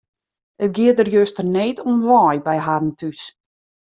It 0.63 0.71
gie 0.75 0.91
der 0.97 1.09
juster 1.15 1.45
need 1.55 1.77
om 1.89 1.97
wei 2.07 2.35
by 2.47 2.57
harren 2.65 2.93
thús. 2.99 3.21